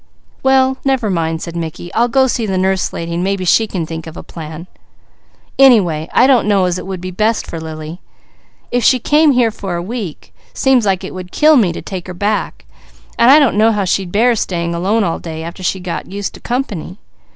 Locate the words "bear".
14.11-14.35